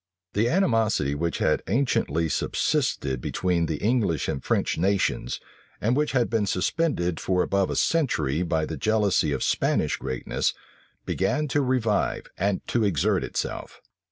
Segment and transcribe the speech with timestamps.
[0.33, 5.39] The animosity which had anciently subsisted between the English and French nations,
[5.79, 10.55] and which had been suspended for above a century by the jealousy of Spanish greatness,
[11.05, 13.79] began to revive and to exert itself.